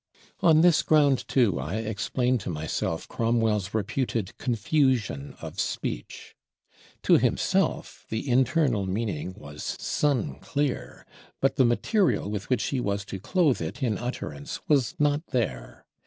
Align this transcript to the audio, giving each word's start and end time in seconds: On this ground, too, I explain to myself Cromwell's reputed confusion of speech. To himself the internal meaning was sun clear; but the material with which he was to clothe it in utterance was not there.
On 0.39 0.61
this 0.61 0.81
ground, 0.81 1.27
too, 1.27 1.59
I 1.59 1.75
explain 1.75 2.39
to 2.39 2.49
myself 2.49 3.07
Cromwell's 3.07 3.71
reputed 3.75 4.35
confusion 4.39 5.35
of 5.39 5.59
speech. 5.59 6.33
To 7.03 7.19
himself 7.19 8.07
the 8.09 8.27
internal 8.27 8.87
meaning 8.87 9.35
was 9.37 9.63
sun 9.79 10.39
clear; 10.39 11.05
but 11.39 11.55
the 11.55 11.65
material 11.65 12.31
with 12.31 12.49
which 12.49 12.63
he 12.69 12.79
was 12.79 13.05
to 13.05 13.19
clothe 13.19 13.61
it 13.61 13.83
in 13.83 13.99
utterance 13.99 14.59
was 14.67 14.95
not 14.97 15.23
there. 15.27 15.85